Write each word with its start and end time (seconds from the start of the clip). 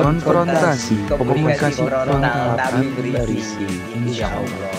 Konfrontasi 0.00 0.96
Komunikasi 1.12 1.84
frontal 1.84 2.56
tapi 2.56 2.88
tapi 2.88 3.08
berisi 3.12 3.68
Insya 4.00 4.32
Allah. 4.32 4.72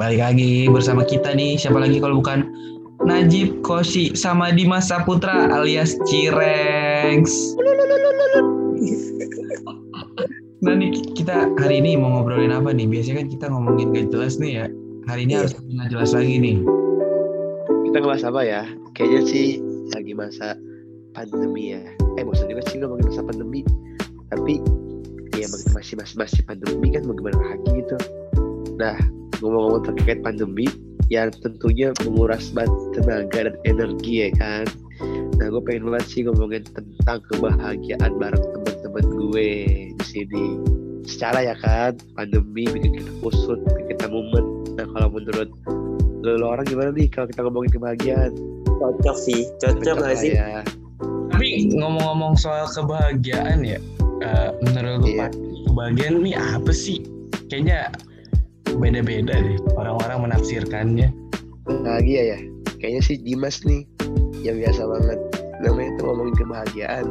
Balik 0.00 0.20
lagi 0.24 0.64
bersama 0.72 1.04
kita 1.04 1.36
nih 1.36 1.60
Siapa 1.60 1.76
lagi 1.76 2.00
kalau 2.00 2.24
bukan 2.24 2.48
Najib 3.04 3.60
Koshi 3.60 4.16
sama 4.16 4.48
Dimas 4.54 4.88
Saputra 4.88 5.52
alias 5.52 5.98
Cirengs. 6.08 7.32
Nah 10.62 10.78
nih 10.78 10.94
kita 11.18 11.50
hari 11.58 11.82
ini 11.82 11.98
mau 11.98 12.22
ngobrolin 12.22 12.54
apa 12.54 12.70
nih? 12.70 12.86
Biasanya 12.86 13.26
kan 13.26 13.28
kita 13.34 13.46
ngomongin 13.50 13.90
gak 13.90 14.14
jelas 14.14 14.38
nih 14.38 14.62
ya. 14.62 14.66
Hari 15.10 15.26
ini 15.26 15.34
Iya. 15.34 15.40
harus 15.42 15.52
gak 15.58 15.88
jelas 15.90 16.10
lagi 16.14 16.34
nih. 16.38 16.56
Kita 17.90 17.96
ngebahas 17.98 18.24
apa 18.30 18.40
ya? 18.46 18.62
Kayaknya 18.94 19.20
sih 19.26 19.48
lagi 19.90 20.14
masa 20.14 20.54
pandemi 21.12 21.76
ya. 21.76 21.82
Eh 22.18 22.24
bosan 22.24 22.48
juga 22.48 22.64
sih 22.68 22.80
ngomongin 22.80 23.08
masa 23.12 23.22
pandemi. 23.24 23.60
Tapi 24.32 24.60
ya 25.36 25.46
masih 25.48 25.70
masih 25.72 25.94
masih, 25.96 26.16
masih 26.20 26.40
pandemi 26.44 26.92
kan 26.92 27.02
mau 27.08 27.14
gimana 27.16 27.38
lagi 27.40 27.68
gitu. 27.80 27.96
Nah 28.76 28.96
ngomong-ngomong 29.40 29.82
terkait 29.84 30.20
pandemi 30.20 30.66
yang 31.12 31.28
tentunya 31.44 31.92
menguras 32.04 32.48
banget 32.56 32.72
tenaga 32.96 33.38
dan 33.50 33.56
energi 33.68 34.28
ya 34.28 34.30
kan. 34.40 34.64
Nah 35.36 35.46
gue 35.50 35.62
pengen 35.64 35.92
banget 35.92 36.06
sih 36.08 36.20
ngomongin 36.24 36.64
tentang 36.72 37.20
kebahagiaan 37.32 38.12
bareng 38.16 38.44
teman-teman 38.54 39.04
gue 39.18 39.48
di 39.92 40.04
sini. 40.06 40.46
Secara 41.02 41.52
ya 41.52 41.54
kan 41.58 41.98
pandemi 42.14 42.64
bikin 42.70 43.02
kita 43.02 43.12
kusut, 43.20 43.58
bikin 43.74 43.98
kita 43.98 44.06
mumet. 44.08 44.46
Nah 44.78 44.86
kalau 44.94 45.08
menurut 45.10 45.50
lo, 46.22 46.30
lo 46.38 46.46
orang 46.54 46.64
gimana 46.64 46.94
nih 46.94 47.10
kalau 47.10 47.26
kita 47.28 47.40
ngomongin 47.44 47.70
kebahagiaan? 47.74 48.32
Cocok 48.82 49.16
sih 49.18 49.46
Cocok 49.60 49.82
Cocok 49.82 49.96
gak 50.06 50.16
sih 50.18 50.32
ya. 50.38 50.62
Tapi 51.52 51.68
ngomong-ngomong 51.76 52.32
soal 52.40 52.64
kebahagiaan 52.64 53.60
ya 53.60 53.76
eh, 54.24 54.50
Menurut 54.64 55.04
lu. 55.04 55.20
Pak, 55.20 55.36
kebahagiaan 55.68 56.24
nih 56.24 56.32
apa 56.32 56.72
sih? 56.72 57.04
Kayaknya 57.52 57.92
beda-beda 58.80 59.36
deh 59.36 59.60
Orang-orang 59.76 60.32
menafsirkannya 60.32 61.12
Bahagia 61.68 62.22
ya. 62.32 62.38
Kayaknya 62.80 63.02
sih 63.04 63.16
Dimas 63.20 63.60
nih 63.68 63.84
yang 64.40 64.64
biasa 64.64 64.80
banget. 64.80 65.18
Namanya 65.60 65.90
tuh 66.00 66.04
ngomongin 66.08 66.34
kebahagiaan. 66.40 67.06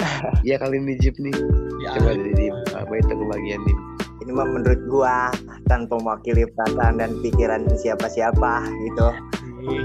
Iya 0.48 0.56
kali 0.56 0.80
ini 0.80 0.96
Jip 0.96 1.20
nih. 1.20 1.36
Ya, 1.84 1.92
Coba 2.00 2.16
dari 2.16 2.32
Dim. 2.32 2.56
Apa 2.72 2.92
itu 3.04 3.12
kebahagiaan 3.12 3.62
nih? 3.68 3.76
Ini 4.24 4.30
mah 4.32 4.48
menurut 4.48 4.80
gua 4.88 5.28
Tanpa 5.68 6.00
mewakili 6.00 6.48
perasaan 6.56 7.04
dan 7.04 7.20
pikiran 7.20 7.68
siapa-siapa 7.76 8.64
gitu 8.88 9.08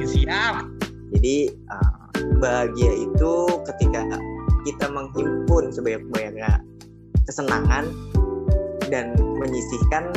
siap 0.10 0.66
Jadi 1.14 1.52
uh, 1.70 2.07
bahagia 2.40 2.92
itu 3.08 3.34
ketika 3.66 4.20
kita 4.66 4.86
menghimpun 4.92 5.72
sebanyak-banyaknya 5.72 6.62
kesenangan 7.28 7.88
dan 8.92 9.16
menyisihkan 9.40 10.12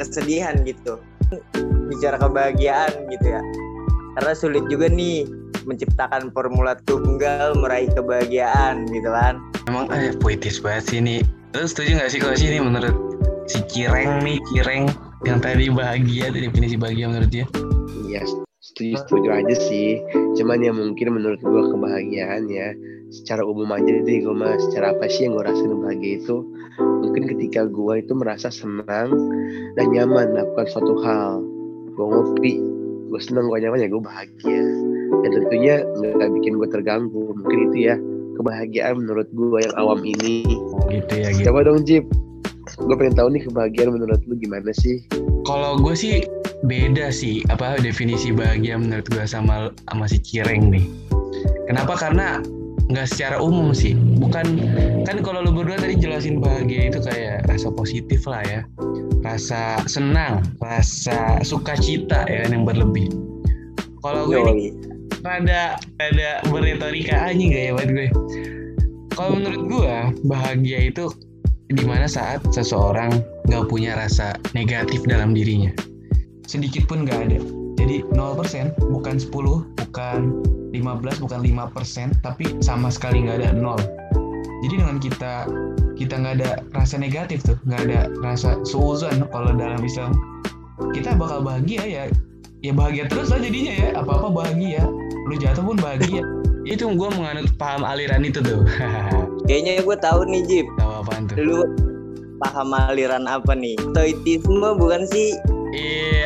kesedihan 0.00 0.60
gitu. 0.64 1.00
Bicara 1.90 2.16
kebahagiaan 2.18 2.90
gitu 3.12 3.26
ya. 3.36 3.42
Karena 4.18 4.32
sulit 4.34 4.64
juga 4.66 4.90
nih 4.90 5.28
menciptakan 5.68 6.32
formula 6.32 6.74
tunggal 6.88 7.52
meraih 7.54 7.88
kebahagiaan 7.92 8.88
gitu 8.90 9.10
kan. 9.12 9.38
Emang 9.68 9.86
eh, 9.92 10.16
puitis 10.18 10.58
banget 10.58 10.84
sih 10.88 10.98
ini 10.98 11.16
Lu 11.54 11.62
setuju 11.62 12.02
gak 12.02 12.10
sih 12.10 12.18
kalau 12.18 12.34
sih 12.34 12.50
ini 12.50 12.58
menurut 12.58 12.94
si 13.46 13.62
Cireng 13.70 14.18
nih 14.24 14.42
Cireng 14.50 14.90
Yang 15.22 15.38
tadi 15.46 15.64
bahagia 15.70 16.26
definisi 16.34 16.74
bahagia 16.74 17.06
menurut 17.06 17.30
dia 17.30 17.46
Iya 18.08 18.26
setuju 18.26 18.49
setuju 18.76 19.28
aja 19.30 19.54
sih. 19.56 20.00
Cuman 20.38 20.62
ya 20.62 20.72
mungkin 20.72 21.16
menurut 21.16 21.40
gua 21.42 21.70
kebahagiaan 21.74 22.46
ya 22.48 22.72
secara 23.10 23.42
umum 23.42 23.66
aja 23.74 23.90
deh 23.90 24.18
gue 24.22 24.34
mah. 24.34 24.56
Secara 24.70 24.94
apa 24.94 25.10
sih 25.10 25.26
yang 25.26 25.36
gue 25.36 25.44
rasain 25.44 25.74
bahagia 25.74 26.22
itu? 26.22 26.36
Mungkin 26.78 27.22
ketika 27.36 27.66
gua 27.66 27.98
itu 27.98 28.14
merasa 28.14 28.48
senang 28.48 29.10
dan 29.74 29.86
nyaman 29.90 30.32
melakukan 30.32 30.66
suatu 30.70 30.94
hal. 31.02 31.42
Gue 31.94 32.06
ngopi 32.06 32.52
gue 33.10 33.18
senang 33.18 33.50
gue 33.50 33.58
nyaman 33.58 33.82
ya 33.82 33.88
gue 33.90 34.02
bahagia. 34.02 34.62
Dan 35.26 35.30
tentunya 35.34 35.82
nggak 35.98 36.30
bikin 36.40 36.52
gue 36.56 36.68
terganggu. 36.70 37.34
Mungkin 37.34 37.58
itu 37.70 37.90
ya 37.90 37.98
kebahagiaan 38.38 39.02
menurut 39.02 39.26
gue 39.34 39.58
yang 39.58 39.74
awam 39.74 40.00
ini. 40.06 40.46
Gitu 40.88 41.14
ya 41.18 41.34
gitu. 41.34 41.50
Coba 41.50 41.66
dong 41.66 41.82
Jip. 41.82 42.06
Gue 42.78 42.94
pengen 42.94 43.18
tahu 43.18 43.28
nih 43.34 43.42
kebahagiaan 43.50 43.90
menurut 43.98 44.22
lu 44.30 44.38
gimana 44.38 44.70
sih? 44.70 45.02
Kalau 45.42 45.74
gue 45.82 45.92
sih 45.98 46.22
beda 46.64 47.08
sih 47.08 47.40
apa 47.48 47.80
definisi 47.80 48.32
bahagia 48.36 48.76
menurut 48.76 49.08
gue 49.08 49.24
sama 49.24 49.72
sama 49.88 50.04
si 50.10 50.20
Cireng 50.20 50.68
nih. 50.68 50.84
Kenapa? 51.64 51.96
Karena 51.96 52.44
nggak 52.90 53.06
secara 53.08 53.40
umum 53.40 53.72
sih. 53.72 53.96
Bukan 53.96 54.46
kan 55.06 55.16
kalau 55.24 55.46
lu 55.46 55.54
berdua 55.54 55.80
tadi 55.80 55.96
jelasin 55.96 56.42
bahagia 56.42 56.92
itu 56.92 57.00
kayak 57.00 57.46
rasa 57.48 57.72
positif 57.72 58.26
lah 58.28 58.42
ya, 58.44 58.60
rasa 59.24 59.80
senang, 59.88 60.44
rasa 60.60 61.40
sukacita 61.40 62.26
ya 62.28 62.44
kan 62.44 62.50
yang 62.52 62.64
berlebih. 62.68 63.08
Kalau 64.00 64.28
gue 64.28 64.40
ini 64.40 64.66
rada 65.20 65.76
rada 66.00 66.30
berretorika 66.48 67.28
aja 67.28 67.36
gak 67.36 67.62
ya 67.68 67.72
buat 67.76 67.88
gue. 67.88 68.08
Kalau 69.16 69.30
menurut 69.36 69.62
gue 69.68 69.96
bahagia 70.28 70.88
itu 70.92 71.12
di 71.70 71.84
mana 71.86 72.10
saat 72.10 72.42
seseorang 72.50 73.22
nggak 73.46 73.68
punya 73.70 73.94
rasa 73.94 74.34
negatif 74.58 75.06
dalam 75.06 75.30
dirinya 75.36 75.70
sedikit 76.50 76.90
pun 76.90 77.06
nggak 77.06 77.30
ada. 77.30 77.38
Jadi 77.78 78.02
0% 78.10 78.74
bukan 78.90 79.14
10 79.22 79.30
bukan 79.30 80.18
15 80.74 81.22
bukan 81.22 81.40
5% 81.46 82.26
tapi 82.26 82.44
sama 82.58 82.90
sekali 82.90 83.22
nggak 83.22 83.46
ada 83.46 83.50
nol. 83.54 83.78
Jadi 84.66 84.74
dengan 84.74 84.98
kita 84.98 85.46
kita 85.94 86.14
nggak 86.18 86.34
ada 86.42 86.50
rasa 86.74 86.98
negatif 86.98 87.46
tuh 87.46 87.54
nggak 87.70 87.80
ada 87.86 88.00
rasa 88.26 88.58
suuzon 88.66 89.22
kalau 89.30 89.54
dalam 89.54 89.78
Islam. 89.86 90.10
Kita 90.90 91.14
bakal 91.14 91.46
bahagia 91.46 91.86
ya. 91.86 92.04
Ya 92.60 92.72
bahagia 92.74 93.06
terus 93.06 93.30
lah 93.30 93.38
jadinya 93.38 93.72
ya. 93.72 93.88
Apa 94.02 94.18
apa 94.18 94.28
bahagia. 94.34 94.82
Lu 95.30 95.38
jatuh 95.38 95.62
pun 95.62 95.78
bahagia. 95.78 96.26
Itu 96.70 96.92
gue 96.92 97.08
menganut 97.16 97.48
paham 97.56 97.88
aliran 97.88 98.20
itu 98.20 98.36
tuh. 98.44 98.68
Kayaknya 99.48 99.80
gue 99.80 99.96
tahu 99.96 100.28
nih 100.28 100.44
Jip. 100.44 100.66
tahu 100.76 100.92
apaan 101.02 101.24
tuh? 101.24 101.40
Lu 101.40 101.58
paham 102.36 102.76
aliran 102.76 103.24
apa 103.24 103.56
nih? 103.56 103.80
Stoicisme 103.80 104.76
bukan 104.76 105.08
sih? 105.08 105.34
Iya 105.72 106.19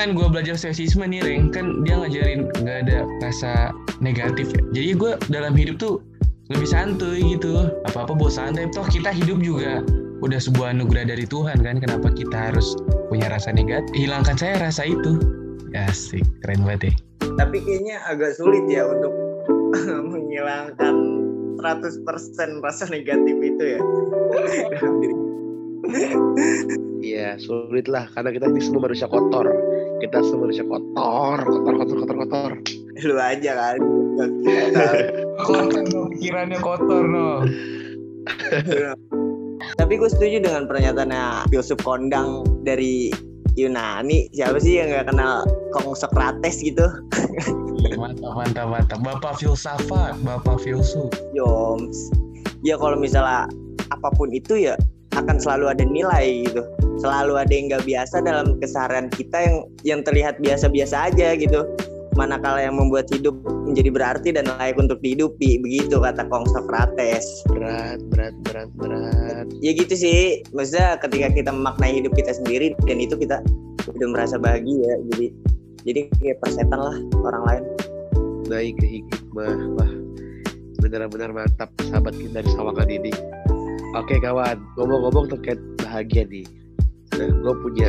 dengan 0.00 0.16
gue 0.16 0.32
belajar 0.32 0.56
stoicisme 0.56 1.04
nih 1.04 1.20
Reng. 1.20 1.52
Kan 1.52 1.84
dia 1.84 2.00
ngajarin 2.00 2.48
nggak 2.64 2.88
ada 2.88 3.04
rasa 3.20 3.76
negatif. 4.00 4.48
Ya 4.72 4.80
Jadi 4.80 4.96
gue 4.96 5.12
dalam 5.28 5.52
hidup 5.52 5.76
tuh 5.76 6.00
lebih 6.48 6.64
santuy 6.64 7.20
gitu. 7.36 7.68
Apa-apa 7.84 8.16
bawa 8.16 8.32
santai. 8.32 8.72
Toh 8.72 8.88
kita 8.88 9.12
hidup 9.12 9.44
juga 9.44 9.84
udah 10.24 10.40
sebuah 10.40 10.72
anugerah 10.72 11.12
dari 11.12 11.28
Tuhan 11.28 11.60
kan. 11.60 11.84
Kenapa 11.84 12.08
kita 12.16 12.32
harus 12.32 12.80
punya 13.12 13.28
rasa 13.28 13.52
negatif? 13.52 13.92
Hilangkan 13.92 14.40
saya 14.40 14.56
rasa 14.56 14.88
itu. 14.88 15.20
Asik. 15.76 16.24
Keren 16.48 16.64
banget 16.64 16.80
ya. 16.88 16.92
Tapi 17.36 17.60
kayaknya 17.60 18.00
agak 18.08 18.32
sulit 18.40 18.64
ya 18.72 18.88
untuk 18.88 19.12
menghilangkan 20.16 20.96
100% 21.60 22.08
rasa 22.64 22.88
negatif 22.88 23.36
itu 23.36 23.64
ya. 23.76 23.80
Dalam 24.80 24.94
diri. 25.04 25.14
Iya 27.00 27.40
sulit 27.40 27.88
lah 27.88 28.08
karena 28.12 28.30
kita 28.32 28.46
ini 28.52 28.60
semua 28.60 28.88
manusia 28.88 29.08
kotor. 29.08 29.48
Kita 30.00 30.24
semua 30.24 30.48
manusia 30.48 30.64
kotor, 30.64 31.36
kotor, 31.44 31.74
kotor, 31.76 31.96
kotor, 32.00 32.16
kotor. 32.24 32.50
Lu 33.06 33.16
aja 33.20 33.52
kan. 33.52 33.78
Kotor 35.44 35.84
no, 35.92 36.08
pikirannya 36.08 36.58
kotor 36.60 37.04
no 37.04 37.44
Tapi 39.80 39.92
gue 39.96 40.08
setuju 40.08 40.40
dengan 40.40 40.64
pernyataannya 40.64 41.52
filsuf 41.52 41.76
kondang 41.84 42.48
dari 42.64 43.12
Yunani. 43.60 44.32
Siapa 44.32 44.56
sih 44.56 44.80
yang 44.80 44.88
nggak 44.88 45.12
kenal 45.12 45.44
Kong 45.76 45.92
Socrates 45.92 46.64
gitu? 46.64 46.88
Mantap 48.00 48.32
mantap 48.36 48.66
mantap 48.72 49.00
Bapak 49.04 49.36
filsafat 49.36 50.16
Bapak 50.24 50.64
filsuf 50.64 51.12
Yoms. 51.36 52.08
Ya 52.64 52.80
kalau 52.80 52.96
misalnya 52.96 53.48
apa 53.92 54.08
pun 54.16 54.32
itu 54.32 54.56
ya 54.56 54.80
akan 55.12 55.36
selalu 55.36 55.76
ada 55.76 55.84
nilai 55.84 56.48
gitu. 56.48 56.64
Selalu 57.00 57.34
ada 57.40 57.52
yang 57.52 57.66
nggak 57.72 57.84
biasa 57.88 58.16
dalam 58.20 58.60
keseharian 58.60 59.08
kita 59.08 59.38
yang 59.40 59.56
yang 59.82 60.00
terlihat 60.04 60.36
biasa-biasa 60.38 61.12
aja 61.12 61.32
gitu. 61.36 61.64
Manakala 62.18 62.60
yang 62.60 62.76
membuat 62.76 63.08
hidup 63.08 63.32
menjadi 63.64 63.90
berarti 63.94 64.28
dan 64.34 64.44
layak 64.58 64.76
untuk 64.76 64.98
dihidupi, 65.00 65.62
begitu 65.62 66.02
kata 66.02 66.26
Kong 66.26 66.44
Socrates. 66.52 67.24
Berat, 67.48 68.02
berat, 68.10 68.34
berat, 68.44 68.68
berat. 68.76 69.46
Ya 69.62 69.72
gitu 69.72 69.94
sih, 69.94 70.42
maksudnya 70.50 70.98
ketika 70.98 71.30
kita 71.32 71.50
memaknai 71.54 72.02
hidup 72.02 72.12
kita 72.18 72.34
sendiri 72.34 72.74
dan 72.84 72.98
itu 72.98 73.14
kita 73.14 73.40
udah 73.88 74.08
merasa 74.10 74.36
bahagia, 74.36 75.00
jadi 75.14 75.26
jadi 75.86 76.00
kayak 76.20 76.38
persetan 76.44 76.80
lah 76.82 76.98
orang 77.24 77.42
lain. 77.46 77.64
Baik 78.50 78.76
hikmah, 78.82 79.56
wah 79.78 79.92
benar-benar 80.82 81.30
mantap 81.30 81.70
sahabat 81.86 82.12
kita 82.18 82.42
dari 82.42 82.50
Sawangan 82.52 82.88
ini. 82.90 83.12
Oke 83.94 84.18
kawan, 84.18 84.58
ngomong-ngomong 84.76 85.30
terkait 85.30 85.60
bahagia 85.78 86.26
nih. 86.26 86.44
Nah, 87.18 87.28
gue 87.28 87.54
punya 87.62 87.88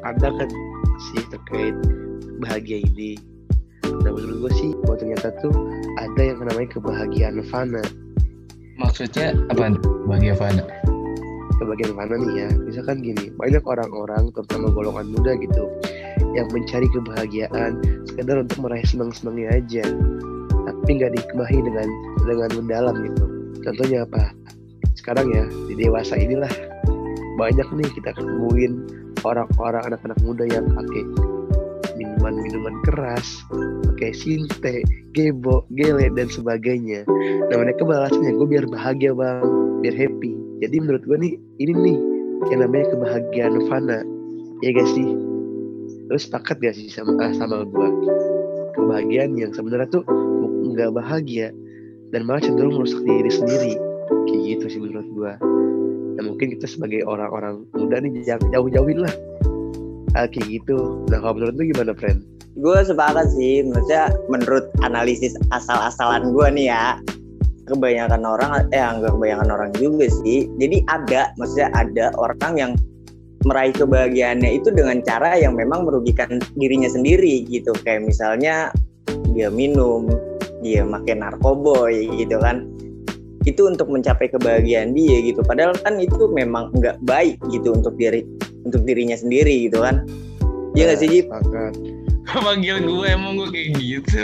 pandangan 0.00 0.48
sih 1.10 1.22
terkait 1.28 1.74
bahagia 2.38 2.80
ini. 2.82 3.18
nah 4.04 4.12
menurut 4.12 4.46
gue 4.46 4.52
sih 4.54 4.70
bahwa 4.84 4.96
ternyata 5.00 5.28
tuh 5.40 5.50
ada 5.96 6.20
yang 6.22 6.38
namanya 6.44 6.68
kebahagiaan 6.70 7.40
fana 7.48 7.80
Maksudnya 8.78 9.34
apa? 9.50 9.74
Bahagia 10.06 10.38
Fana. 10.38 10.62
kebahagiaan 11.58 11.94
fana 11.98 12.14
nih 12.14 12.32
ya 12.38 12.48
misalkan 12.62 13.02
gini 13.02 13.34
banyak 13.34 13.64
orang-orang 13.66 14.30
terutama 14.30 14.70
golongan 14.70 15.10
muda 15.10 15.34
gitu 15.40 15.66
yang 16.38 16.46
mencari 16.54 16.86
kebahagiaan 16.94 17.82
sekedar 18.06 18.38
untuk 18.38 18.58
meraih 18.62 18.86
senang-senangnya 18.86 19.58
aja 19.58 19.84
tapi 20.68 20.90
nggak 21.02 21.18
dikemahi 21.18 21.58
dengan 21.58 21.88
dengan 22.22 22.50
mendalam 22.62 22.94
gitu 23.02 23.24
contohnya 23.66 24.06
apa 24.06 24.30
sekarang 24.94 25.26
ya 25.34 25.44
di 25.66 25.74
dewasa 25.74 26.14
inilah 26.14 26.52
banyak 27.38 27.68
nih 27.70 27.88
kita 27.94 28.10
ketemuin 28.18 28.82
orang-orang 29.22 29.82
anak-anak 29.94 30.18
muda 30.26 30.44
yang 30.50 30.66
pakai 30.74 31.06
minuman-minuman 31.98 32.74
keras 32.86 33.42
pakai 33.98 34.14
sinte, 34.14 34.86
gebo, 35.10 35.66
gele 35.74 36.06
dan 36.14 36.30
sebagainya. 36.30 37.02
Nah 37.50 37.56
mereka 37.58 37.82
gue 37.82 38.46
biar 38.46 38.66
bahagia 38.70 39.10
bang 39.14 39.42
biar 39.82 39.94
happy. 39.94 40.32
Jadi 40.62 40.76
menurut 40.82 41.02
gue 41.06 41.18
nih 41.18 41.34
ini 41.62 41.72
nih 41.74 41.98
yang 42.54 42.62
namanya 42.62 42.86
kebahagiaan 42.94 43.58
fana 43.66 44.02
ya 44.62 44.70
gak 44.74 44.88
sih? 44.94 45.08
Terus 46.10 46.22
sepakat 46.30 46.62
gak 46.62 46.74
sih 46.78 46.90
sama 46.90 47.18
ah, 47.22 47.34
sama 47.34 47.66
gue 47.66 47.88
kebahagiaan 48.78 49.34
yang 49.34 49.50
sebenarnya 49.50 49.90
tuh 49.90 50.06
nggak 50.74 50.94
bahagia 50.94 51.50
dan 52.14 52.22
malah 52.22 52.42
cenderung 52.42 52.78
merusak 52.78 53.02
diri 53.02 53.30
sendiri. 53.30 53.74
Kayak 54.30 54.42
gitu 54.46 54.66
sih 54.70 54.80
menurut 54.82 55.08
gue 55.14 55.32
dan 56.18 56.34
mungkin 56.34 56.50
kita 56.50 56.66
sebagai 56.66 57.06
orang-orang 57.06 57.62
muda 57.78 58.02
nih 58.02 58.26
jangan 58.26 58.50
jauh-jauhin 58.50 59.06
lah. 59.06 59.14
Ah, 60.18 60.26
kayak 60.26 60.50
gitu. 60.50 61.06
Nah 61.14 61.22
kalau 61.22 61.38
menurut 61.38 61.54
lu 61.54 61.70
gimana 61.70 61.94
friend 61.94 62.26
gue 62.58 62.78
sepakat 62.82 63.30
sih. 63.38 63.62
Maksudnya 63.62 64.10
menurut 64.26 64.66
analisis 64.82 65.38
asal-asalan 65.54 66.34
gue 66.34 66.46
nih 66.58 66.66
ya 66.74 66.98
kebanyakan 67.70 68.24
orang 68.26 68.50
eh 68.74 68.82
enggak 68.82 69.14
kebanyakan 69.14 69.48
orang 69.54 69.70
juga 69.78 70.10
sih. 70.10 70.50
Jadi 70.58 70.82
ada 70.90 71.30
maksudnya 71.38 71.70
ada 71.72 72.10
orang 72.18 72.52
yang 72.58 72.72
meraih 73.46 73.70
kebahagiaannya 73.70 74.58
itu 74.58 74.74
dengan 74.74 74.98
cara 75.06 75.38
yang 75.38 75.54
memang 75.54 75.86
merugikan 75.86 76.42
dirinya 76.58 76.90
sendiri 76.90 77.46
gitu. 77.46 77.70
Kayak 77.86 78.10
misalnya 78.10 78.74
dia 79.32 79.48
minum 79.54 80.10
dia 80.58 80.82
makin 80.82 81.22
narkoboy 81.22 82.10
gitu 82.18 82.34
kan 82.42 82.66
itu 83.48 83.64
untuk 83.64 83.88
mencapai 83.88 84.28
kebahagiaan 84.28 84.92
dia 84.92 85.24
gitu 85.24 85.40
padahal 85.42 85.72
kan 85.80 85.96
itu 85.96 86.28
memang 86.28 86.68
nggak 86.76 87.00
baik 87.08 87.40
gitu 87.48 87.72
untuk 87.72 87.96
diri 87.96 88.22
untuk 88.68 88.84
dirinya 88.84 89.16
sendiri 89.16 89.66
gitu 89.72 89.80
kan 89.80 90.04
Iya 90.78 90.94
nggak 90.94 90.98
sih 91.02 91.08
Jip? 91.10 91.26
Panggil 92.46 92.84
gue 92.86 93.06
emang 93.08 93.34
gue 93.34 93.48
kayak 93.50 93.82
gitu. 93.82 94.22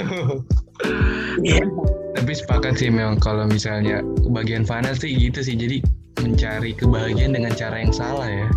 Tapi 2.15 2.31
sepakat 2.31 2.79
sih 2.79 2.95
memang 2.95 3.19
kalau 3.19 3.49
misalnya 3.51 4.07
kebahagiaan 4.23 4.63
Fana 4.63 4.95
sih 4.95 5.11
gitu 5.17 5.43
sih. 5.43 5.59
Jadi 5.59 5.83
mencari 6.23 6.77
kebahagiaan 6.79 7.35
dengan 7.35 7.51
cara 7.59 7.83
yang 7.83 7.91
salah 7.91 8.31
ya. 8.31 8.49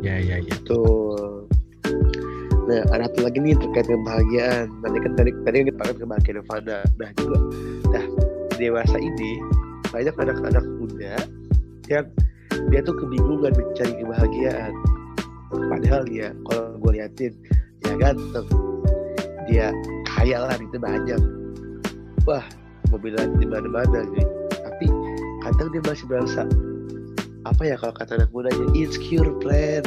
Ya 0.00 0.16
ya 0.16 0.36
ya. 0.40 0.56
Nah, 2.68 2.84
ada 2.92 3.08
satu 3.08 3.24
lagi 3.24 3.36
nih 3.36 3.52
terkait 3.60 3.84
kebahagiaan. 3.84 4.72
Tadi 4.80 4.96
kan 5.04 5.12
tadi 5.12 5.30
tadi 5.44 5.56
kita 5.68 5.76
pakai 5.76 5.94
kebahagiaan 6.00 6.44
Fana. 6.48 6.78
Nah 6.96 7.10
juga, 7.20 7.38
nah 7.92 8.04
dewasa 8.58 8.98
ini 8.98 9.40
banyak 9.88 10.14
anak-anak 10.18 10.64
muda 10.76 11.16
yang 11.88 12.06
dia 12.68 12.80
tuh 12.84 12.94
kebingungan 12.98 13.54
mencari 13.54 13.94
kebahagiaan. 13.96 14.72
Padahal 15.48 16.02
dia, 16.04 16.36
kalau 16.44 16.76
gue 16.76 16.92
liatin, 17.00 17.32
dia 17.80 17.94
ganteng, 17.96 18.48
dia 19.48 19.72
kaya 20.04 20.44
lah 20.44 20.58
itu 20.60 20.76
banyak. 20.76 21.22
Wah, 22.28 22.44
mobilan 22.92 23.38
di 23.40 23.46
mana-mana 23.48 24.04
gitu. 24.12 24.28
Tapi 24.52 24.86
kadang 25.46 25.68
dia 25.72 25.82
masih 25.88 26.04
merasa 26.10 26.44
apa 27.48 27.62
ya 27.64 27.80
kalau 27.80 27.94
kata 27.96 28.20
anak 28.20 28.30
mudanya 28.36 28.66
insecure 28.76 29.32
plan 29.40 29.80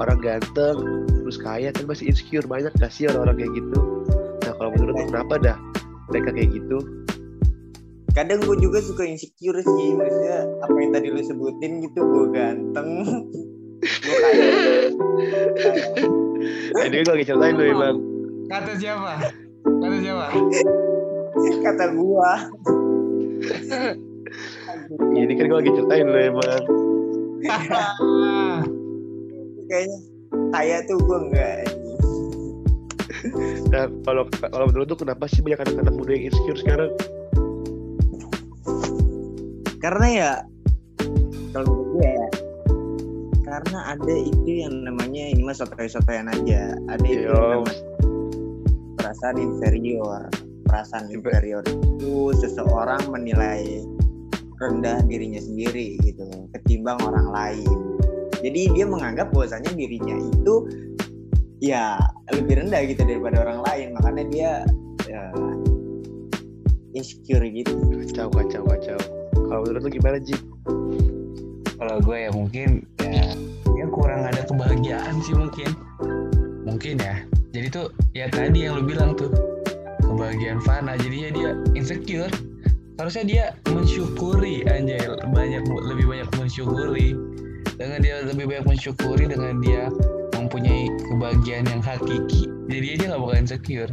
orang 0.00 0.18
ganteng 0.24 1.04
terus 1.20 1.36
kaya 1.36 1.68
kan 1.68 1.84
masih 1.84 2.08
insecure 2.08 2.46
banyak 2.48 2.72
gak 2.80 2.92
orang-orang 3.12 3.44
kayak 3.44 3.52
gitu 3.60 3.80
nah 4.48 4.52
kalau 4.56 4.70
menurut 4.72 4.96
kenapa 5.10 5.34
dah 5.36 5.58
mereka 6.08 6.28
kayak 6.32 6.50
gitu 6.56 6.78
kadang 8.12 8.44
gue 8.44 8.56
juga 8.60 8.78
suka 8.84 9.08
insecure 9.08 9.60
sih 9.64 9.88
maksudnya 9.96 10.44
apa 10.60 10.76
yang 10.76 10.90
tadi 10.92 11.08
lu 11.08 11.22
sebutin 11.24 11.80
gitu 11.84 12.00
gue 12.00 12.26
ganteng. 12.32 12.90
Gue 13.82 14.16
kaya. 14.22 14.46
Nah, 16.74 16.84
ini 16.90 17.06
gue 17.06 17.12
lagi 17.14 17.26
ceritain 17.26 17.54
lu 17.54 17.64
emang 17.66 17.96
Kata 18.50 18.72
siapa? 18.74 19.12
Kata 19.62 19.96
siapa? 20.02 20.26
kata 21.62 21.84
gue 21.94 22.32
ini 25.16 25.32
kan 25.34 25.44
gue 25.48 25.58
lagi 25.58 25.72
ceritain 25.72 26.06
lu 26.06 26.18
emang 26.18 26.62
kayaknya 29.70 29.98
kaya 30.52 30.76
tuh 30.86 30.98
gue 31.00 31.18
enggak 31.30 31.56
nah 33.70 33.86
kalau 34.04 34.26
kalau 34.42 34.66
menurut 34.70 34.86
lu 34.90 34.96
kenapa 34.98 35.24
sih 35.30 35.40
banyak 35.40 35.62
anak-anak 35.62 35.94
muda 35.94 36.10
yang 36.14 36.24
insecure 36.30 36.58
sekarang 36.58 36.90
karena 39.82 40.06
ya 40.14 40.30
kalau 41.50 41.66
menurut 41.66 41.88
gue 41.98 42.06
ya 42.06 42.28
karena 43.52 43.78
ada 43.92 44.14
itu 44.16 44.64
yang 44.64 44.86
namanya 44.86 45.28
ini 45.28 45.44
mah 45.44 45.52
sotoy-sotoyan 45.52 46.32
aja. 46.32 46.72
Ada 46.88 47.04
itu 47.04 47.28
yang 47.28 47.60
namanya 47.60 47.84
perasaan 48.96 49.36
inferior. 49.36 50.22
Perasaan 50.64 51.04
Infe- 51.12 51.28
inferior 51.28 51.62
itu 51.68 52.32
seseorang 52.40 53.12
menilai 53.12 53.84
rendah 54.56 55.04
dirinya 55.04 55.36
sendiri 55.36 56.00
gitu. 56.00 56.24
Ketimbang 56.56 56.96
orang 57.04 57.28
lain. 57.28 57.78
Jadi 58.40 58.72
dia 58.72 58.88
menganggap 58.88 59.36
bahwasanya 59.36 59.68
dirinya 59.76 60.16
itu 60.16 60.54
ya 61.60 62.00
lebih 62.32 62.64
rendah 62.64 62.88
gitu 62.88 63.04
daripada 63.04 63.44
orang 63.44 63.60
lain. 63.68 63.86
Makanya 64.00 64.24
dia 64.32 64.50
ya, 65.04 65.28
insecure 66.96 67.44
gitu. 67.52 67.76
Kacau 68.08 68.32
kacau 68.32 68.64
kacau 68.64 69.21
kalau 69.52 69.68
menurut 69.68 69.84
lu 69.84 69.90
gimana 69.92 70.16
Ji? 70.16 70.32
Kalau 71.76 72.00
gue 72.00 72.16
ya 72.16 72.30
mungkin 72.32 72.88
ya 73.04 73.36
dia 73.76 73.86
kurang 73.92 74.24
ada 74.24 74.40
kebahagiaan 74.48 75.20
sih 75.20 75.36
mungkin. 75.36 75.76
Mungkin 76.64 76.96
ya. 76.96 77.20
Jadi 77.52 77.68
tuh 77.68 77.92
ya 78.16 78.32
tadi 78.32 78.64
yang 78.64 78.80
lu 78.80 78.88
bilang 78.88 79.12
tuh 79.12 79.28
kebahagiaan 80.00 80.56
Fana 80.64 80.96
jadinya 80.96 81.28
dia 81.36 81.50
insecure. 81.76 82.32
Harusnya 82.96 83.24
dia 83.28 83.44
mensyukuri 83.68 84.64
anjay 84.72 85.04
banyak 85.36 85.68
lebih 85.68 86.08
banyak 86.08 86.28
mensyukuri 86.40 87.12
dengan 87.76 88.00
dia 88.00 88.24
lebih 88.24 88.48
banyak 88.48 88.64
mensyukuri 88.64 89.28
dengan 89.28 89.60
dia 89.60 89.92
mempunyai 90.32 90.88
kebahagiaan 91.12 91.66
yang 91.68 91.82
hakiki 91.82 92.46
jadi 92.68 92.86
dia 92.98 93.06
nggak 93.10 93.22
bakal 93.22 93.36
insecure 93.38 93.92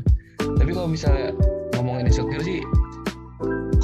tapi 0.60 0.72
kalau 0.76 0.90
misalnya 0.92 1.30
ngomongin 1.78 2.12
insecure 2.12 2.44
sih 2.44 2.60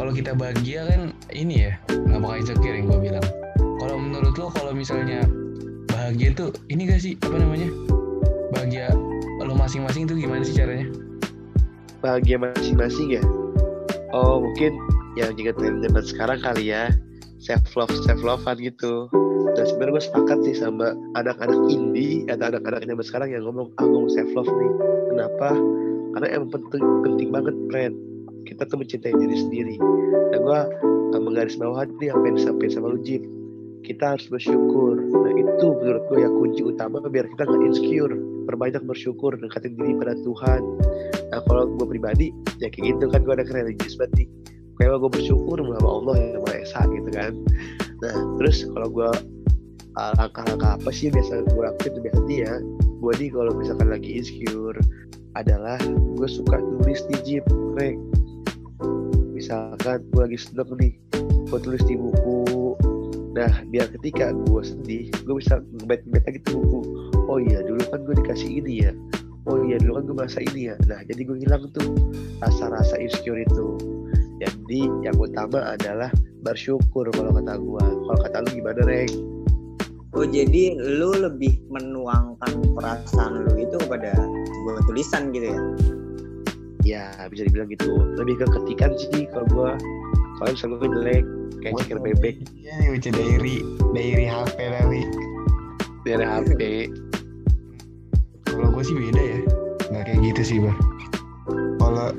kalau 0.06 0.22
kita 0.22 0.38
bahagia 0.38 0.86
kan 0.86 1.02
ini 1.34 1.66
ya 1.66 1.82
nggak 1.90 2.22
bakal 2.22 2.38
insecure 2.38 2.78
yang 2.78 2.86
gue 2.94 3.10
bilang. 3.10 3.26
Kalau 3.58 3.98
menurut 3.98 4.38
lo 4.38 4.54
kalau 4.54 4.70
misalnya 4.70 5.26
bahagia 5.90 6.30
tuh 6.30 6.54
ini 6.70 6.86
gak 6.86 7.02
sih 7.02 7.18
apa 7.26 7.42
namanya? 7.42 7.74
Bahagia 8.54 8.94
lo 9.42 9.58
masing-masing 9.58 10.06
tuh 10.06 10.14
gimana 10.14 10.46
sih 10.46 10.54
caranya? 10.54 10.94
Bahagia 12.06 12.38
masing-masing 12.38 13.18
ya? 13.18 13.24
Oh 14.14 14.46
mungkin 14.46 14.78
yang 15.18 15.34
juga 15.34 15.58
tren 15.58 15.82
zaman 15.82 16.04
sekarang 16.06 16.38
kali 16.38 16.70
ya 16.70 16.94
self 17.42 17.66
love 17.74 17.90
self 18.06 18.22
lovean 18.22 18.62
gitu. 18.62 19.10
Dan 19.58 19.66
sebenarnya 19.66 19.98
gue 19.98 20.04
sepakat 20.06 20.38
sih 20.46 20.54
sama 20.54 20.94
anak-anak 21.18 21.66
indie 21.74 22.30
atau 22.30 22.54
anak-anak 22.54 22.86
zaman 22.86 23.06
sekarang 23.10 23.30
yang 23.34 23.42
ngomong 23.42 23.74
ah 23.82 23.90
gue 23.90 24.14
self 24.14 24.30
love 24.38 24.54
nih. 24.54 24.74
Kenapa? 25.18 25.50
Karena 26.14 26.28
emang 26.30 26.54
penting 26.54 26.86
penting 27.02 27.34
banget 27.34 27.58
friend 27.74 28.15
kita 28.46 28.64
tuh 28.70 28.78
mencintai 28.80 29.14
diri 29.14 29.36
sendiri. 29.36 29.76
Dan 30.34 30.40
gue 30.46 30.60
uh, 31.14 31.22
menggaris 31.22 31.58
bawah 31.58 31.86
nih 32.00 32.14
apa 32.14 32.24
yang 32.30 32.36
disampaikan 32.38 32.74
sama 32.78 32.94
lu 32.94 33.02
Jim 33.02 33.36
kita 33.86 34.18
harus 34.18 34.26
bersyukur. 34.28 34.98
Nah 34.98 35.32
itu 35.38 35.66
menurut 35.78 36.04
gue 36.10 36.20
yang 36.26 36.34
kunci 36.34 36.62
utama 36.66 36.98
biar 37.06 37.30
kita 37.30 37.46
nggak 37.46 37.64
insecure. 37.70 38.14
Perbanyak 38.50 38.82
bersyukur 38.90 39.38
dekatin 39.38 39.78
diri 39.78 39.94
pada 40.02 40.18
Tuhan. 40.26 40.62
Nah 41.30 41.40
kalau 41.46 41.70
gue 41.78 41.86
pribadi 41.86 42.34
ya 42.58 42.74
kayak 42.74 42.98
gitu 42.98 43.06
kan 43.14 43.22
gue 43.22 43.34
ada 43.38 43.46
religius 43.46 43.94
nih 44.18 44.28
kayak 44.82 44.98
gue 45.00 45.12
bersyukur 45.14 45.62
sama 45.62 45.88
Allah 45.88 46.16
yang 46.18 46.42
Maha 46.42 46.58
Esa 46.66 46.82
gitu 46.90 47.10
kan. 47.14 47.32
Nah 48.02 48.16
terus 48.42 48.66
kalau 48.66 48.90
gue 48.90 49.10
uh, 49.96 50.12
langkah-langkah 50.18 50.82
apa 50.82 50.90
sih 50.90 51.14
biasa 51.14 51.46
gue 51.46 51.62
lakuin 51.62 51.94
biasanya 52.02 52.36
ya? 52.42 52.54
Gue 53.00 53.14
nih 53.22 53.30
kalau 53.30 53.54
misalkan 53.54 53.88
lagi 53.94 54.18
insecure 54.18 54.78
adalah 55.38 55.78
gue 56.18 56.30
suka 56.30 56.58
nulis 56.58 57.06
di 57.06 57.16
jeep. 57.24 57.46
Misalkan 59.36 60.00
gue 60.10 60.22
lagi 60.26 60.40
sedang 60.40 60.72
nih 60.80 60.96
gue 61.52 61.60
tulis 61.62 61.84
di 61.86 61.96
buku. 62.00 62.74
Nah 63.36 63.52
biar 63.70 63.92
ketika 64.00 64.32
gue 64.32 64.62
sedih 64.64 65.12
gue 65.12 65.36
bisa 65.38 65.60
ngebet-ngebet 65.80 66.24
lagi 66.26 66.40
tuh 66.48 66.60
buku. 66.64 66.80
Oh 67.30 67.38
iya 67.38 67.62
dulu 67.62 67.84
kan 67.92 68.00
gue 68.08 68.16
dikasih 68.24 68.50
ini 68.64 68.74
ya. 68.88 68.92
Oh 69.46 69.62
iya 69.62 69.78
dulu 69.78 70.02
kan 70.02 70.04
gue 70.10 70.16
merasa 70.18 70.40
ini 70.42 70.72
ya. 70.74 70.76
Nah 70.90 71.04
jadi 71.06 71.22
gue 71.22 71.38
hilang 71.44 71.70
tuh 71.76 71.94
rasa-rasa 72.42 72.98
insecure 72.98 73.44
itu. 73.44 73.78
Jadi 74.42 74.88
yang 75.06 75.16
utama 75.16 75.78
adalah 75.78 76.12
bersyukur 76.44 77.08
kalau 77.14 77.32
kata 77.34 77.56
gue 77.56 77.86
kalau 77.86 78.20
kata 78.26 78.38
lu 78.46 78.50
gimana 78.62 78.82
Reng? 78.84 79.14
Oh 80.16 80.24
jadi 80.24 80.80
lu 80.80 81.12
lebih 81.12 81.60
menuangkan 81.68 82.72
perasaan 82.72 83.52
lu 83.52 83.54
itu 83.60 83.76
kepada 83.84 84.16
sebuah 84.48 84.84
tulisan 84.88 85.36
gitu 85.36 85.52
ya? 85.52 85.60
Ya 86.86 87.10
bisa 87.28 87.50
dibilang 87.50 87.68
gitu. 87.74 87.98
Lebih 88.16 88.46
ke 88.46 88.46
ketikan 88.62 88.94
sih 88.94 89.26
kalau 89.34 89.46
gua. 89.50 89.72
Kalau 90.36 90.52
misalnya 90.52 90.76
gue 90.84 90.90
jelek 91.00 91.24
kayak 91.64 91.74
ceker 91.80 92.00
bebek 92.04 92.36
Iya 92.60 92.72
nih 92.78 92.88
baca 92.94 93.10
diary, 93.16 93.58
diary 93.96 94.28
HP 94.28 94.58
tapi. 94.60 95.02
dari 96.06 96.26
HP. 96.28 96.60
Kalau 98.46 98.70
gue 98.70 98.84
sih 98.86 98.94
beda 98.94 99.22
ya, 99.24 99.40
nggak 99.90 100.04
kayak 100.06 100.20
gitu 100.22 100.42
sih 100.46 100.58
bah. 100.62 100.76
Kalau 101.82 102.14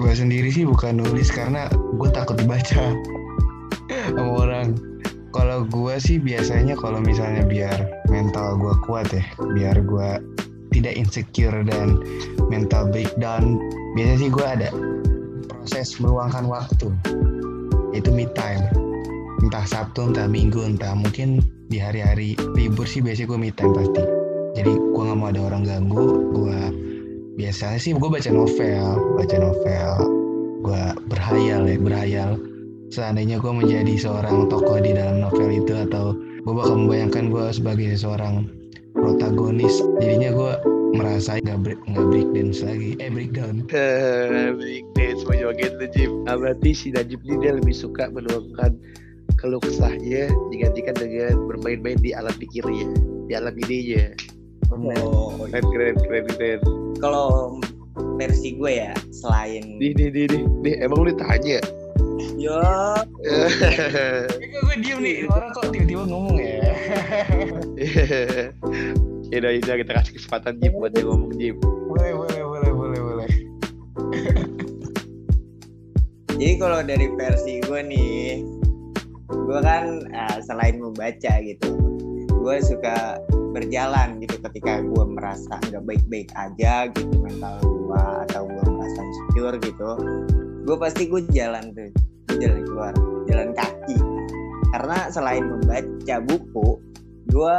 gue 0.00 0.12
sendiri 0.16 0.50
sih 0.50 0.66
bukan 0.66 0.98
nulis 0.98 1.30
karena 1.30 1.70
gue 1.70 2.08
takut 2.10 2.34
dibaca 2.40 2.90
sama 4.16 4.32
orang. 4.34 4.74
Kalau 5.30 5.62
gue 5.68 5.94
sih 6.02 6.18
biasanya 6.18 6.74
kalau 6.74 6.98
misalnya 6.98 7.46
biar 7.46 7.86
mental 8.10 8.58
gue 8.58 8.74
kuat 8.82 9.06
ya, 9.14 9.22
biar 9.54 9.78
gue 9.78 10.10
tidak 10.70 10.94
insecure 10.94 11.62
dan 11.66 12.00
mental 12.50 12.90
breakdown, 12.90 13.58
biasanya 13.94 14.18
sih 14.18 14.30
gue 14.30 14.46
ada 14.46 14.70
proses 15.50 15.98
meluangkan 15.98 16.46
waktu. 16.46 16.88
Itu 17.94 18.14
me 18.14 18.30
time. 18.32 18.70
Entah 19.40 19.66
Sabtu, 19.66 20.14
entah 20.14 20.30
Minggu, 20.30 20.62
entah 20.62 20.94
mungkin 20.94 21.42
di 21.70 21.78
hari-hari 21.78 22.34
libur 22.58 22.82
sih 22.82 22.98
biasanya 22.98 23.30
gue 23.30 23.38
me 23.38 23.50
time 23.54 23.70
pasti 23.70 24.02
jadi 24.58 24.74
gue 24.74 25.02
nggak 25.06 25.18
mau 25.22 25.30
ada 25.30 25.40
orang 25.46 25.62
ganggu 25.62 26.34
gue 26.34 26.60
biasanya 27.38 27.78
sih 27.78 27.94
gue 27.94 28.10
baca 28.10 28.26
novel 28.34 28.98
baca 29.14 29.36
novel 29.38 29.90
gue 30.66 30.82
berhayal 31.06 31.62
ya 31.70 31.78
berhayal 31.78 32.30
seandainya 32.90 33.38
gue 33.38 33.52
menjadi 33.54 33.94
seorang 33.94 34.50
tokoh 34.50 34.82
di 34.82 34.90
dalam 34.98 35.22
novel 35.22 35.48
itu 35.54 35.72
atau 35.86 36.18
gue 36.18 36.54
bakal 36.58 36.74
membayangkan 36.74 37.30
gue 37.30 37.46
sebagai 37.54 37.94
seorang 37.94 38.50
protagonis 39.00 39.80
jadinya 39.98 40.30
gue 40.32 40.52
merasa 40.90 41.38
nggak 41.40 41.58
break 41.62 41.80
nggak 41.86 42.06
break 42.10 42.28
dance 42.34 42.60
lagi 42.60 42.98
eh 42.98 43.08
breakdown 43.08 43.64
Break 44.60 44.84
dance 44.98 45.22
mau 45.24 45.34
joget 45.34 45.72
lu 45.78 45.86
Jim. 45.94 46.10
Ah, 46.26 46.36
berarti 46.36 46.70
si 46.74 46.88
Najib 46.90 47.22
ini 47.24 47.40
dia 47.40 47.52
lebih 47.56 47.72
suka 47.72 48.10
menuangkan 48.10 48.76
keluh 49.38 49.62
kesahnya 49.62 50.28
digantikan 50.52 50.92
dengan 50.98 51.48
bermain-main 51.48 51.96
di 52.02 52.12
alam 52.12 52.34
pikirnya, 52.36 52.92
di 53.24 53.32
alam 53.32 53.54
idenya. 53.56 54.12
Oh, 54.68 55.34
Keren 55.50 55.64
keren 55.72 55.94
keren 56.04 56.24
keren. 56.36 56.60
kalau 57.00 57.58
versi 58.20 58.54
gue 58.54 58.70
ya 58.84 58.92
selain 59.10 59.80
Nih 59.80 59.96
nih 59.96 60.08
nih 60.12 60.24
nih, 60.30 60.42
nih 60.62 60.74
emang 60.84 61.02
lu 61.02 61.10
ditanya. 61.10 61.58
yo 62.44 62.60
gue 64.60 64.76
diem 64.80 64.98
nih? 65.00 65.16
Orang 65.28 65.50
kok 65.56 65.72
tiba-tiba 65.72 66.04
ngomong 66.06 66.38
ya? 66.38 66.60
Ya 69.30 69.38
udah 69.38 69.54
ya 69.54 69.62
udah, 69.62 69.76
kita 69.78 69.92
kasih 69.94 70.12
kesempatan 70.18 70.58
Jim 70.58 70.74
buat 70.74 70.90
dia 70.90 71.06
ngomong 71.06 71.38
Jim. 71.38 71.54
boleh 71.62 72.18
boleh 72.18 72.42
boleh 72.42 72.70
boleh 72.74 72.98
boleh. 72.98 73.30
Jadi 76.34 76.54
kalau 76.58 76.82
dari 76.82 77.06
versi 77.14 77.62
gue 77.62 77.78
nih 77.78 78.42
gue 79.30 79.58
kan 79.62 80.02
eh, 80.10 80.38
selain 80.42 80.82
membaca 80.82 81.30
gitu 81.46 81.90
gue 82.40 82.56
suka 82.64 83.20
berjalan 83.52 84.18
gitu 84.22 84.40
ketika 84.50 84.82
gue 84.82 85.04
merasa 85.06 85.60
nggak 85.70 85.84
baik-baik 85.84 86.30
aja 86.34 86.88
gitu 86.90 87.14
mental 87.22 87.58
gue 87.62 88.02
atau 88.26 88.46
gue 88.46 88.64
merasa 88.66 89.00
insecure 89.02 89.56
gitu 89.62 89.90
gue 90.64 90.76
pasti 90.78 91.10
gue 91.10 91.22
jalan 91.34 91.74
tuh 91.74 91.90
jalan 92.38 92.62
keluar 92.66 92.94
jalan 93.26 93.50
kaki. 93.56 93.98
Karena 94.70 94.98
selain 95.10 95.44
membaca 95.50 96.16
buku 96.22 96.68
gue 97.30 97.56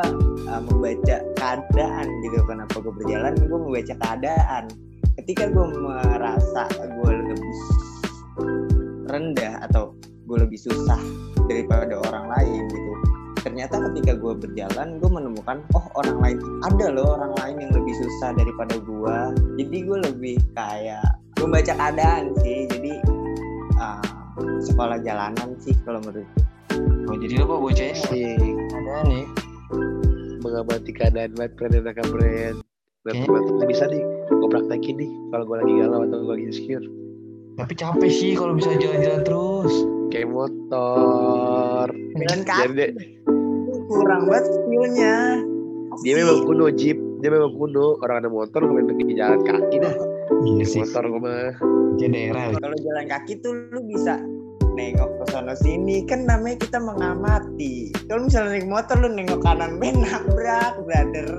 uh, 0.51 0.62
membaca 0.68 1.18
keadaan 1.40 2.06
gitu 2.28 2.38
kenapa 2.44 2.75
gue 2.80 2.94
berjalan 2.96 3.34
gue 3.36 3.60
membaca 3.60 3.94
keadaan. 4.00 4.63
Ketika 5.20 5.51
gue 5.51 5.66
merasa 5.75 6.63
gue 6.72 7.12
lebih 7.12 7.56
rendah 9.12 9.68
atau 9.68 9.92
gue 10.28 10.38
lebih 10.40 10.60
susah 10.60 11.00
daripada 11.51 12.00
orang 12.00 12.32
lain 12.32 12.63
gitu 12.72 12.92
ternyata 13.42 13.82
ketika 13.90 14.13
gue 14.22 14.38
berjalan 14.38 15.01
gue 15.01 15.10
menemukan 15.10 15.66
oh 15.74 15.86
orang 15.98 16.22
lain 16.22 16.38
ada 16.62 16.94
loh 16.94 17.18
orang 17.18 17.34
lain 17.42 17.58
yang 17.68 17.72
lebih 17.74 17.92
susah 17.98 18.38
daripada 18.38 18.78
gue 18.78 19.18
jadi 19.58 19.78
gue 19.82 19.98
lebih 20.08 20.38
kayak 20.54 21.22
membaca 21.42 21.74
keadaan 21.74 22.24
sih. 22.46 22.70
Jadi 22.70 22.94
uh, 23.82 24.21
sekolah 24.64 24.98
jalanan 25.02 25.50
sih 25.60 25.76
kalau 25.84 26.00
menurut 26.02 26.26
gue 26.72 27.12
oh 27.12 27.18
jadi 27.20 27.34
lo 27.40 27.44
kok 27.46 27.60
bocahnya? 27.60 27.94
Asik. 27.94 28.40
ada 28.72 28.96
nih. 29.04 29.26
Mengamati 30.42 30.92
keadaan 30.96 31.32
banget 31.36 31.52
keren 31.60 31.72
Kayaknya- 31.76 32.56
mantap 33.04 33.28
mantap 33.28 33.56
nih 33.58 33.68
bisa 33.68 33.84
nih 33.90 34.04
gue 34.30 34.50
praktekin 34.50 34.96
nih 34.96 35.10
kalau 35.30 35.44
gue 35.44 35.58
lagi 35.60 35.74
galau 35.76 36.00
atau 36.08 36.18
gue 36.24 36.34
lagi 36.38 36.46
insecure. 36.48 36.86
Tapi 37.60 37.74
capek 37.76 38.10
sih 38.10 38.32
kalau 38.34 38.54
bisa 38.56 38.72
jalan-jalan 38.74 39.22
terus. 39.28 39.74
Kayak 40.12 40.28
motor. 40.32 41.86
Jalan 41.92 42.42
kaki. 42.48 42.68
dia, 42.76 42.88
kurang 43.88 44.22
banget 44.28 44.46
skillnya 44.48 45.16
dia 46.02 46.14
memang 46.16 46.48
kuno 46.48 46.72
jeep 46.72 46.96
dia 47.20 47.30
memang 47.30 47.52
kuno. 47.54 48.00
Orang 48.00 48.24
ada 48.24 48.30
motor 48.32 48.64
gue 48.64 48.82
pergi 48.88 49.14
jalan 49.20 49.44
kaki 49.44 49.76
dah 49.84 49.94
iya 50.48 50.63
sih. 50.65 50.81
motor 50.81 51.03
gue 51.05 51.21
mah. 51.21 51.53
Daerah 52.01 52.55
kalau 52.57 52.77
jalan 52.81 53.05
kaki 53.05 53.33
tuh 53.45 53.53
lu 53.74 53.81
bisa 53.86 54.17
nengok 54.74 55.10
ke 55.21 55.25
sana 55.29 55.53
sini. 55.57 56.03
Kan 56.10 56.25
namanya 56.25 56.62
kita 56.65 56.79
mengamati. 56.81 57.93
Kalau 58.10 58.25
misalnya 58.25 58.57
naik 58.57 58.69
motor 58.69 58.95
lu 59.00 59.10
nengok 59.13 59.41
kanan 59.45 59.77
men 59.77 60.01
nabrak 60.01 60.75
brother. 60.86 61.29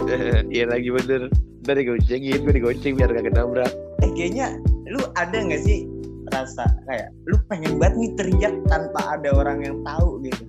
Iya 0.54 0.72
lagi 0.72 0.88
bener. 0.88 1.28
Ntar 1.62 1.78
digoncengin, 1.78 2.42
gue 2.42 2.54
digonceng 2.58 2.98
biar 2.98 3.12
gak 3.14 3.28
kenabrak 3.30 3.70
eh 4.02 4.10
kayaknya 4.18 4.58
lu 4.90 5.00
ada 5.14 5.38
nggak 5.38 5.62
sih 5.62 5.86
rasa 6.34 6.66
kayak 6.90 7.08
lu 7.30 7.38
pengen 7.46 7.78
banget 7.78 7.94
nih 7.98 8.10
teriak 8.18 8.54
tanpa 8.66 9.20
ada 9.20 9.30
orang 9.36 9.62
yang 9.62 9.76
tahu 9.86 10.18
gitu? 10.26 10.44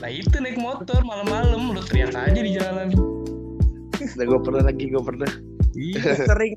Nah 0.00 0.10
itu 0.10 0.36
naik 0.38 0.60
motor 0.60 1.00
malam-malam 1.02 1.74
lo 1.74 1.82
teriak 1.82 2.14
aja 2.14 2.40
di 2.40 2.52
jalan 2.56 2.88
Nah 4.00 4.24
gue 4.24 4.40
pernah 4.40 4.64
lagi, 4.64 4.88
gue 4.88 5.02
pernah 5.04 5.28
iya. 5.76 6.26
Sering. 6.26 6.54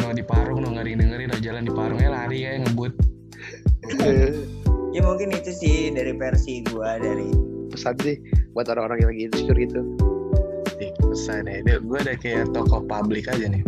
No 0.00 0.12
di 0.14 0.24
parung 0.24 0.62
no 0.62 0.72
ngeri 0.76 0.96
dengerin 0.96 1.32
no 1.32 1.38
jalan 1.40 1.62
di 1.66 1.72
parung 1.72 1.98
ya 2.00 2.10
lari 2.12 2.44
kayak 2.44 2.68
ngebut. 2.68 2.92
Ya 4.96 5.04
mungkin 5.04 5.28
itu 5.36 5.52
sih 5.52 5.92
dari 5.92 6.16
versi 6.16 6.64
gua 6.64 6.96
dari 6.96 7.28
Pesan 7.76 7.94
sih 8.00 8.16
buat 8.56 8.72
orang-orang 8.72 9.04
yang 9.04 9.10
lagi 9.12 9.22
insecure 9.28 9.60
gitu. 9.60 9.80
Ih, 10.80 10.92
pesan 10.96 11.44
ya. 11.44 11.60
Gue 11.76 11.98
udah 12.00 12.16
kayak 12.16 12.48
tokoh 12.56 12.80
publik 12.88 13.28
aja 13.28 13.52
nih. 13.52 13.60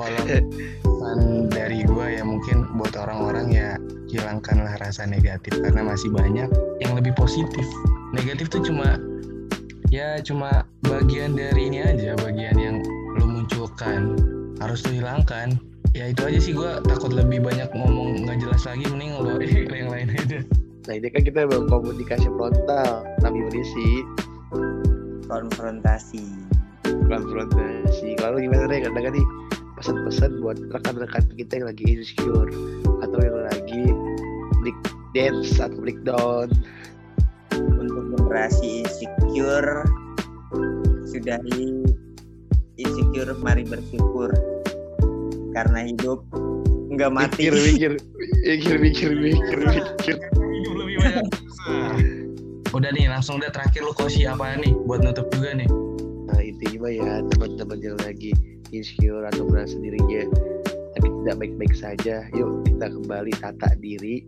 Kalau 0.00 0.22
pesan 0.86 1.18
dari 1.52 1.84
gue 1.84 2.06
ya 2.16 2.24
mungkin 2.24 2.72
buat 2.80 2.96
orang-orang 2.96 3.52
ya 3.52 3.76
hilangkanlah 4.08 4.80
rasa 4.80 5.04
negatif. 5.04 5.60
Karena 5.60 5.84
masih 5.84 6.08
banyak 6.08 6.48
yang 6.80 6.92
lebih 6.96 7.12
positif. 7.20 7.66
Negatif 8.16 8.48
tuh 8.48 8.64
cuma 8.64 8.96
ya 9.88 10.20
cuma 10.20 10.68
bagian 10.84 11.32
dari 11.32 11.72
ini 11.72 11.80
aja 11.80 12.12
bagian 12.20 12.56
yang 12.60 12.67
lo 12.67 12.67
munculkan 13.78 14.18
harus 14.58 14.82
hilangkan 14.90 15.54
ya 15.94 16.10
itu 16.10 16.26
aja 16.26 16.38
sih 16.42 16.50
gue 16.50 16.82
takut 16.90 17.14
lebih 17.14 17.46
banyak 17.46 17.70
ngomong 17.70 18.26
nggak 18.26 18.42
jelas 18.42 18.66
lagi 18.66 18.84
mending 18.90 19.14
lo 19.14 19.38
yang 19.70 19.90
lain 19.94 20.10
aja. 20.18 20.42
Nah 20.90 20.94
ini 20.98 21.08
kan 21.14 21.22
kita 21.22 21.46
mau 21.46 21.62
komunikasi 21.68 22.26
frontal 22.32 23.04
Tapi 23.20 23.38
berisi 23.52 24.02
konfrontasi. 25.28 26.24
Konfrontasi. 27.06 28.16
Kalau 28.16 28.40
gimana 28.40 28.66
nih 28.72 28.88
katakan 28.88 29.12
nih 29.12 29.26
Pesan-pesan 29.76 30.40
buat 30.40 30.58
rekan-rekan 30.72 31.28
kita 31.36 31.60
yang 31.60 31.66
lagi 31.70 31.84
insecure 31.86 32.50
Atau 33.04 33.20
yang 33.20 33.36
lagi 33.46 33.82
break 34.64 34.78
dance 35.12 35.60
atau 35.60 35.76
breakdown 35.76 36.50
untuk 37.52 38.16
generasi 38.16 38.82
insecure 38.88 39.84
sudahi 41.04 41.84
insecure 42.78 43.34
mari 43.42 43.66
bersyukur. 43.66 44.30
Karena 45.52 45.90
hidup 45.90 46.22
nggak 46.94 47.10
mati. 47.10 47.50
Mikir, 47.50 47.54
mikir, 47.58 47.92
mikir, 48.46 48.76
mikir, 48.78 49.10
mikir, 49.18 49.58
mikir. 49.66 50.16
Hidup 50.22 50.74
lebih 50.78 50.94
banyak 51.02 51.26
susah. 51.34 51.98
Udah 52.72 52.90
nih 52.94 53.10
langsung 53.10 53.42
udah 53.42 53.50
terakhir 53.50 53.82
lu 53.82 53.92
kosi 53.92 54.24
apa 54.24 54.56
nih 54.62 54.72
buat 54.86 55.02
nutup 55.02 55.26
juga 55.34 55.58
nih. 55.58 55.68
Nah 56.30 56.40
intinya 56.40 56.88
ya. 56.88 57.12
Teman-teman 57.34 57.78
yang 57.82 57.98
lagi 58.06 58.32
insecure 58.70 59.26
atau 59.26 59.48
merasa 59.48 59.74
dirinya 59.80 60.28
tapi 60.98 61.14
tidak 61.22 61.36
baik-baik 61.38 61.74
saja 61.78 62.26
Yuk 62.34 62.66
kita 62.66 62.86
kembali 62.90 63.32
tata 63.38 63.70
diri. 63.78 64.22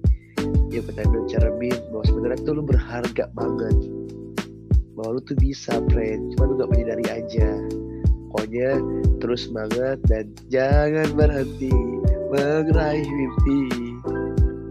Yuk 0.70 0.86
kita 0.90 1.02
ambil 1.06 1.22
cermin 1.30 1.76
bahwa 1.90 2.04
sebenarnya 2.06 2.38
tuh 2.42 2.54
lu 2.58 2.62
berharga 2.66 3.24
banget. 3.34 3.76
Bahwa 4.94 5.18
lu 5.18 5.20
tuh 5.22 5.36
bisa 5.38 5.78
friend. 5.90 6.34
Cuma 6.34 6.44
lu 6.50 6.54
gak 6.58 6.70
menyadari 6.70 7.06
aja 7.10 7.48
pokoknya 8.30 8.78
terus 9.18 9.50
semangat 9.50 9.98
dan 10.06 10.30
jangan 10.46 11.10
berhenti 11.18 11.74
meraih 12.30 13.02
mimpi. 13.10 13.60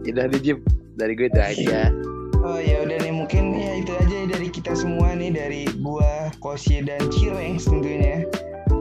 Udah 0.07 0.31
nih 0.31 0.39
Jim. 0.39 0.57
Dari 0.95 1.15
gue 1.15 1.27
itu 1.27 1.39
aja. 1.39 1.91
Oh 2.39 2.55
ya 2.55 2.87
udah 2.87 2.97
nih 3.03 3.11
mungkin 3.11 3.51
ya 3.55 3.83
itu 3.83 3.91
aja 3.99 4.17
dari 4.31 4.47
kita 4.47 4.71
semua 4.71 5.11
nih 5.11 5.35
dari 5.35 5.67
gua, 5.83 6.31
Kosi 6.39 6.79
dan 6.83 7.03
Cireng 7.11 7.59
tentunya. 7.59 8.23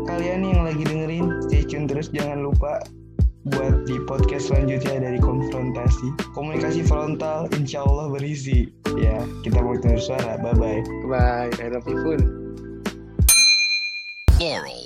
Kalian 0.07 0.47
yang 0.47 0.63
lagi 0.63 0.83
dengerin 0.87 1.43
stay 1.47 1.67
tune 1.67 1.91
terus. 1.91 2.07
Jangan 2.15 2.47
lupa 2.47 2.83
buat 3.51 3.87
di 3.87 3.99
podcast 4.07 4.51
selanjutnya 4.51 5.11
dari 5.11 5.19
konfrontasi. 5.19 6.15
Komunikasi 6.39 6.87
frontal 6.87 7.51
insya 7.55 7.83
Allah 7.83 8.11
berisi. 8.15 8.71
Ya 8.95 9.27
kita 9.43 9.59
mau 9.59 9.75
dengar 9.75 9.99
suara. 9.99 10.39
Bye 10.39 10.55
bye. 10.55 10.81
Bye 11.11 11.51
I 11.59 11.67
love 11.75 11.87
you 11.87 11.99
full 12.03 12.38
Laurel. 14.41 14.79